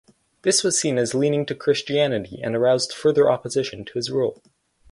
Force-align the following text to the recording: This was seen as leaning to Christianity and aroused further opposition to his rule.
This 0.41 0.63
was 0.63 0.79
seen 0.81 0.97
as 0.97 1.13
leaning 1.13 1.45
to 1.45 1.53
Christianity 1.53 2.39
and 2.41 2.55
aroused 2.55 2.91
further 2.91 3.29
opposition 3.29 3.85
to 3.85 3.93
his 3.99 4.09
rule. 4.09 4.41